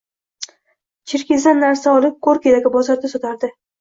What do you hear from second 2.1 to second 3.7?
Gorkiydagi bozorda sotardi.